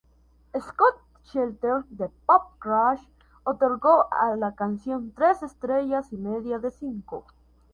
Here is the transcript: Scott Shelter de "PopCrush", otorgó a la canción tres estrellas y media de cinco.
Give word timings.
Scott 0.59 0.95
Shelter 1.25 1.83
de 1.91 2.07
"PopCrush", 2.25 3.07
otorgó 3.43 4.11
a 4.11 4.35
la 4.35 4.55
canción 4.55 5.13
tres 5.15 5.43
estrellas 5.43 6.11
y 6.11 6.17
media 6.17 6.57
de 6.57 6.71
cinco. 6.71 7.23